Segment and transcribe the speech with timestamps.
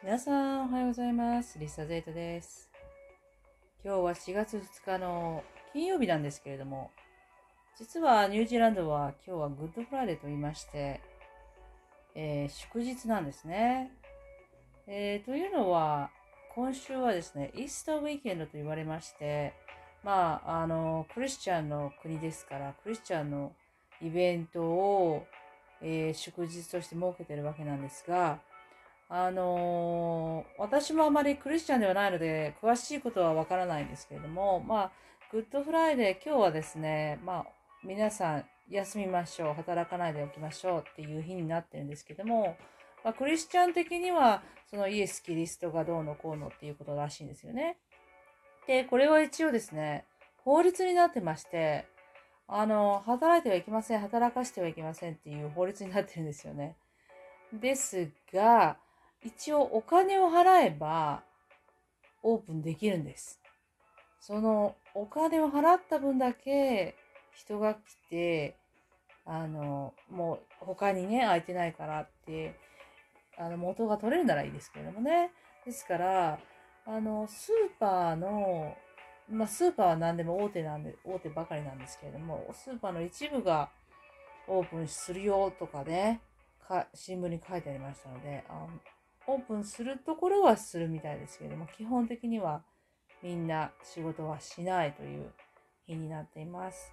[0.00, 1.58] 皆さんおはようございます。
[1.58, 2.70] リサゼイトです。
[3.84, 6.92] 今日は4月2日の金曜日なんですけれども、
[7.76, 11.00] 実はニュージーランドは今日は Good Friday と言いまして、
[12.14, 13.90] えー祝日なんですね。
[14.86, 16.10] えーというのは、
[16.54, 19.52] 今週はですね、 Easter weekend と言われまして、
[20.04, 23.52] まあ、あの、クリスチャンの国ですから、クリスチャンの
[24.00, 25.26] イベントを、
[25.82, 28.38] えー祝日として設けてるわけなんですが、
[29.08, 34.92] あのー私もあまりクリスチャンではないので、詳しいことはわからないんですけれども、まあ、
[35.32, 37.46] Good Friday、今日はですね、まあ、
[37.84, 42.56] 皆さん休みましょう、働かないでおきましょうっていう日になってるんですけども、
[43.04, 47.78] まあ、クリスチャン的には、そのイエス・キリストがどうのこうのっていうことらしいんですよね。
[48.66, 50.04] で、これは一応ですね、
[50.44, 51.86] 法律になってまして、
[52.46, 56.76] あの、働いてはいけません、働かしてはいけませんっていう法律になってるんですよね。
[57.52, 58.76] ですが、
[59.24, 61.22] 一応お金を払えば
[62.22, 63.40] オープンできるんです。
[64.20, 66.96] そのお金を払った分だけ
[67.34, 67.78] 人が来
[68.10, 68.56] て、
[69.24, 72.54] あの、もう他にね、空いてないからって、
[73.36, 75.30] あの、元が取れるならいいですけれどもね。
[75.64, 76.38] ですから、
[76.86, 78.76] あの、スーパーの、
[79.30, 83.70] まあ、スーパーは何でも大手なんで、大手ばかりなんですけれども、スーパーの一部が
[84.48, 86.20] オープンするよとかね、
[86.66, 88.66] か新聞に書いてありましたので、あ
[89.28, 92.62] オープンするところはするみたいですけれども、基本的には
[93.22, 95.30] みんな仕事はしないという
[95.86, 96.92] 日になっています。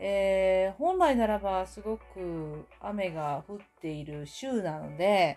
[0.00, 5.36] えー本来ならばすごく雨が降っている週なので、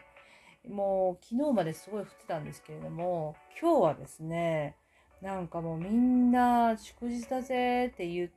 [0.67, 4.75] もう昨日まですごい降ってたんですけれども、今日はですね、
[5.21, 8.29] なんかもうみんな祝日だぜって言っ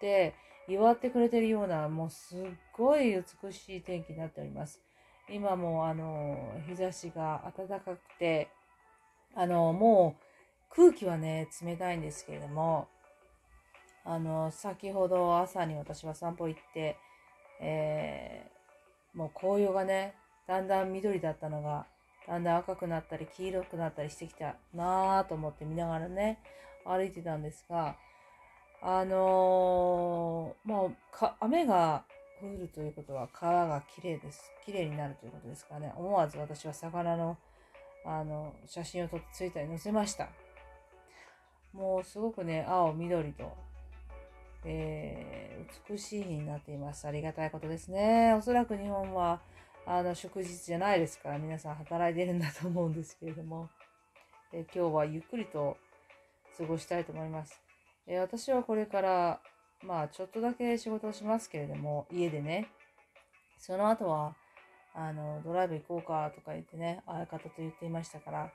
[0.00, 0.34] て、
[0.68, 2.40] 祝ってくれてるような、もうすっ
[2.76, 4.85] ごい美しい天気になっております。
[5.28, 8.48] 今もあの日差しが暖かくて、
[9.34, 12.88] あのもう空気はね、冷たいんですけれども、
[14.04, 16.96] あの、先ほど朝に私は散歩行って、
[17.60, 18.56] えー
[19.16, 20.14] もう紅葉がね、
[20.46, 21.86] だんだん緑だったのが、
[22.28, 26.38] だんだん赤くなったり黄色くなったりしてきたなぁと思って見ながらね、
[26.84, 27.96] 歩いてたんですが、
[28.82, 32.04] あのーまあ、雨が
[32.40, 34.52] 降るということは川がきれいです。
[34.64, 35.92] きれいになるということですからね。
[35.96, 37.38] 思わず私は魚の、
[38.04, 40.28] あの、写真を撮ってツイッターに載せました。
[41.72, 43.52] もうすごくね、青、緑と、
[44.64, 45.46] えー
[45.90, 47.08] 美しい日になっています。
[47.08, 48.34] ありがたいことですね。
[48.34, 49.40] おそらく日本は、
[49.84, 53.68] あの、祝日じゃないですから、皆さん働いてるんだと思うんですけれども、
[54.52, 55.76] えー今日はゆっくりと
[56.56, 57.60] 過ごしたいと思います。
[58.06, 59.40] えー私はこれから、
[59.86, 62.68] まあ、ちょっとだけ仕事をしますけれども、家でね、
[63.56, 64.34] その後は、
[64.94, 68.52] あの、ドライブ行こうかとか言ってね、相方と言っていましたから、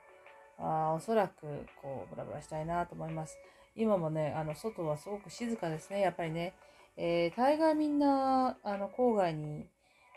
[0.58, 3.38] あおそらく、こう、ブラブラしたいなと思います。
[3.74, 6.54] 今もね、あの、外はすごく静かですね、やっぱりね。
[6.98, 9.66] えー大概みんな、あの、郊外に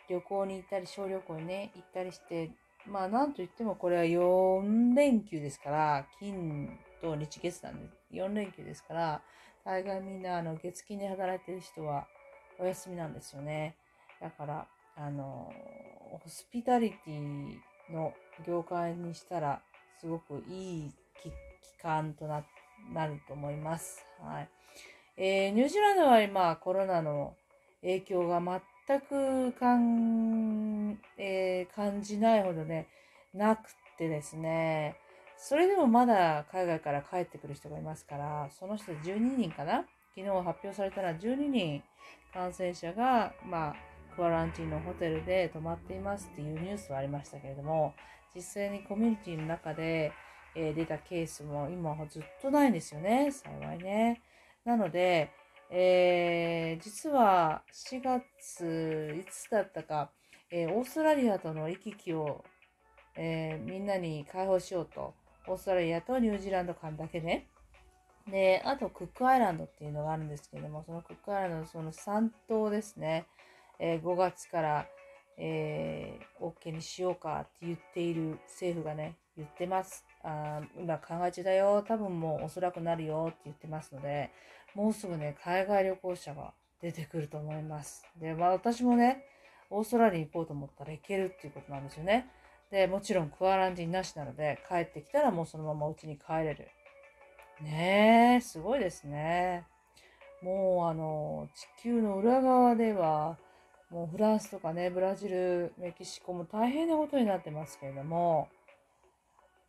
[0.09, 2.51] 旅行に行ったり、小旅行にね、行ったりして、
[2.85, 9.21] まあ、なんと言ってもこれは4連休ですから、金と日月なんで、4連休ですから、
[9.65, 12.05] 大概みんな、あの、月金で働いてる人は
[12.59, 13.75] お休みなんですよね。
[14.21, 15.51] だから、あの、
[16.11, 17.57] ホスピタリティ
[17.91, 18.13] の
[18.47, 19.61] 業界にしたら、
[19.99, 20.91] すごくいい
[21.23, 21.31] 期
[21.81, 22.45] 間とな、
[22.93, 24.05] なると思います。
[24.21, 24.49] はい。
[25.17, 27.35] えーニュージーランドは今、コロナの
[27.81, 28.39] 影響が
[28.87, 32.87] 全くかん、えー感じないほどね、
[33.33, 34.95] なくてですね、
[35.47, 39.85] それでもまだ海外から帰ってくる人がいますから、その人12人かな？
[40.15, 41.83] 昨日発表されたら12人
[42.33, 43.75] 感染者が、まあ、
[44.15, 47.93] クアランティンのホテルで泊まっていますっていうニュースはありましたけれども、
[48.35, 50.13] 実際にコミュニティの中で、
[50.55, 54.23] えー出たケースも今はずっとないんですよね、幸いね。
[54.63, 55.29] なので、
[55.69, 60.09] えー実は4月いつだったか、
[60.49, 62.43] えーオーストラリアとの行き来を、
[63.15, 65.13] えみんなに開放しようと、
[65.47, 67.47] オーストラリアとニュージーランド間だけね。
[68.27, 73.25] で、あとクックアイランドっていうのがあるんですけども、そのクックアイランドのその3島ですね、
[73.79, 74.87] えー5月から、
[75.37, 80.05] えー OK にしようかって言っている政府がね、言ってます。
[80.23, 81.83] あ今考え中だよ。
[81.87, 84.31] 多分もうおそらくなるよって言ってますので、
[84.73, 88.05] もうすぐね、海外旅行者が出てくると思います。
[88.19, 89.23] で、まあ私もね、
[89.69, 92.27] オーストラリアに行こうと思ったら行けるっていうことなんですよね。
[92.71, 96.67] で、もちろんクアランティンなしなので、帰ってきたらもうそのまま家に帰れる。
[97.61, 99.65] ねえ、すごいですね。
[100.41, 101.47] もうあの、
[101.79, 103.37] 地球の裏側では、
[103.89, 108.49] もうフランスとかね、ブラジル、メキシコも大変なことになってますけれども、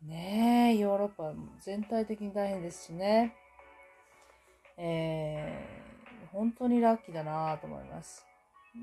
[0.03, 3.33] ねえ、ヨーロッパ全体的に大変ですしね。
[4.77, 8.25] えー、本当にラッキーだなと思います。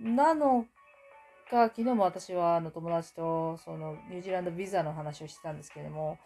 [0.02, 0.66] なの
[1.44, 6.18] か、昨日も私はあの友達とそのニュージーランドビザの話をしてたんですけれども、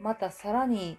[0.00, 0.98] またさらに、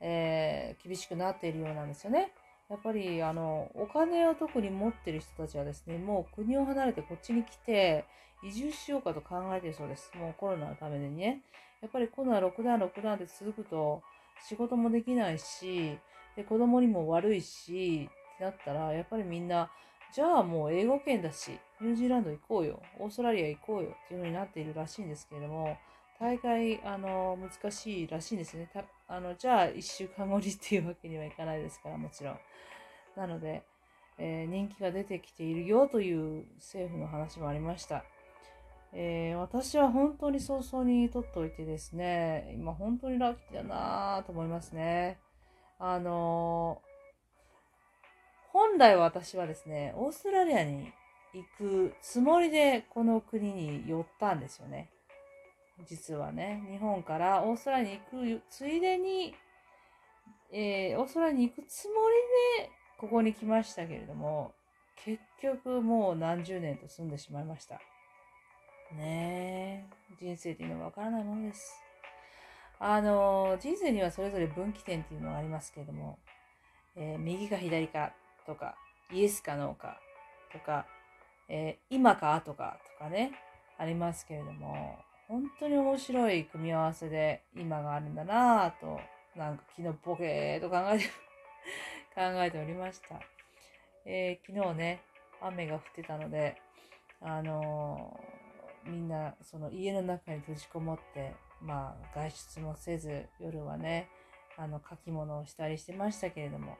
[0.00, 2.32] えー、厳しくなっているようなんですよね。
[2.68, 8.04] やっぱりあのお金を特に持ってる人たちはですね、もう国を離れてこっちに来て
[8.44, 10.10] 移住しようかと考えているそうです。
[10.16, 11.42] もうコロナのためにね。
[11.82, 14.02] やっぱりコロナ、ロックダウン、ロックダウンで続くと
[14.48, 15.98] 仕事もできないし、
[16.36, 19.70] で子供にも悪いし、ってなったら、やっぱりみんな、
[20.12, 25.76] じゃあもう英語圏だし、ニュージーランド行こうよ、オーストラリア行こうよっていう風になっているらしいんですけれども、
[26.18, 28.70] 大会、あの、難しいらしいんですね。
[28.72, 32.38] たあの、じゃあ1週間後にっていうわけにはいかないですから、もちろん。
[33.16, 33.62] なので、
[34.18, 38.04] えー、人気が出てきているよという政府の話もありました。
[38.92, 45.18] えー、私は本当に早々に取っておいてですね、今本当にラッキーだなと思いますね。
[45.78, 46.95] あのー、
[48.56, 50.90] 本来私はですね、オーストラリアに
[51.34, 54.88] 行くつもりでこの国に寄ったんですよね。
[55.86, 59.34] 実はね、日本からオーストラリアに行くついでに、
[60.50, 61.96] えー、オーストラリアに行くつも
[62.56, 64.54] りでここに来ましたけれども、
[65.04, 67.74] 結局もう何十年と住んでしまいました。
[68.94, 69.86] ね
[70.18, 71.78] え、人生っていうのはわからないものです。
[72.78, 76.18] あの、人生にはそれぞれ分岐点っていうのがありますけれども、
[76.94, 78.14] えー、右か左か
[78.46, 78.76] とか、
[79.12, 80.00] イエスかノーか
[80.52, 80.86] とか、
[81.48, 83.32] えー、今か後かとかね、
[83.78, 84.98] ありますけれども、
[85.28, 89.00] 本当に面白い組み合わせで今があるんだなぁと、
[89.36, 91.04] なんか昨日ボケーと考えて
[92.14, 93.20] 考えておりました。
[94.04, 95.00] えー、昨日ね、
[95.40, 96.56] 雨が降ってたので、
[97.20, 104.08] あのー、みんなその家の中に閉じこもって、まあ外出もせず、夜はね、
[104.56, 106.78] あの書き物をしたりしてましたけれども、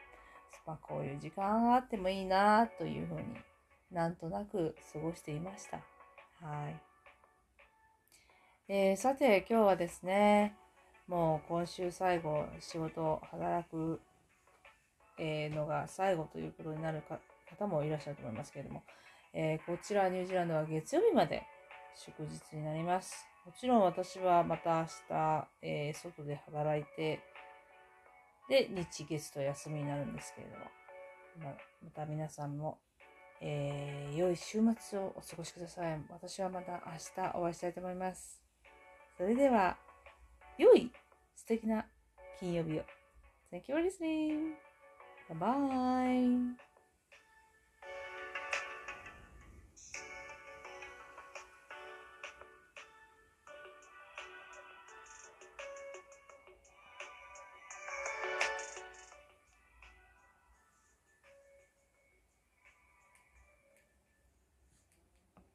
[0.67, 3.23] まあ、こういう時間があってもいいなというふうに
[3.91, 5.77] なんとなく過ごしていました。
[6.45, 6.81] はい。
[8.69, 10.57] えー、さて今日はですね、
[11.07, 14.01] もう今週最後仕事働く、
[15.19, 17.03] え、のが最後ということになる
[17.49, 18.83] 方もいらっしゃると思いますけれども、
[19.33, 21.45] えー、こちらニュージーランドは月曜日まで
[21.95, 23.25] 祝日になります。
[23.47, 27.21] もちろん私はまた明日、えー、外で働いて、
[28.49, 30.65] で、日月と休みになるんですけれども、
[31.39, 32.79] ままた皆さんも、
[33.41, 36.01] えー、良い週末をお過ごしください。
[36.11, 38.43] 私はまた明日お会いしたいと思います。
[39.17, 39.77] それでは、
[40.59, 40.91] 良い
[41.35, 41.87] 素敵な
[42.39, 42.85] 金曜日を。
[43.53, 44.55] Thank you for listening.
[45.29, 46.66] Bye bye.